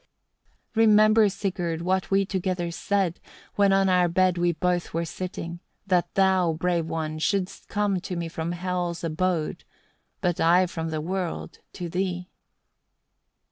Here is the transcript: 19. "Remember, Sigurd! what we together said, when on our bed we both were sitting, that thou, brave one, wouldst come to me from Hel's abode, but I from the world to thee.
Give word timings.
19. 0.75 0.89
"Remember, 0.89 1.29
Sigurd! 1.29 1.83
what 1.83 2.09
we 2.09 2.25
together 2.25 2.71
said, 2.71 3.19
when 3.53 3.71
on 3.71 3.87
our 3.87 4.07
bed 4.07 4.35
we 4.39 4.51
both 4.51 4.95
were 4.95 5.05
sitting, 5.05 5.59
that 5.85 6.11
thou, 6.15 6.53
brave 6.53 6.87
one, 6.87 7.19
wouldst 7.31 7.67
come 7.67 7.99
to 8.01 8.15
me 8.15 8.27
from 8.27 8.53
Hel's 8.53 9.03
abode, 9.03 9.63
but 10.19 10.39
I 10.41 10.65
from 10.65 10.89
the 10.89 11.01
world 11.01 11.59
to 11.73 11.87
thee. 11.87 12.31